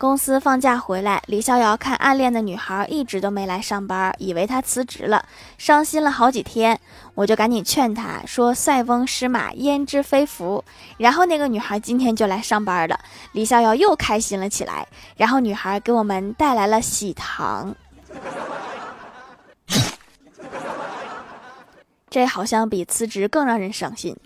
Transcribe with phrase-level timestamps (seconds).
[0.00, 5.26] 公司放假回来李逍遥看暗恋的女孩一直都没来上班以为她辞职了
[5.58, 6.80] 伤心了好几天。
[7.14, 10.64] 我就赶紧劝她说塞翁失马焉知非福？
[10.96, 12.98] 然后那个女孩今天就来上班了
[13.32, 17.76] 李逍遥又开心了起来然后女孩给我们带来了喜糖。
[22.08, 24.16] 这好像比辞职更让人伤心。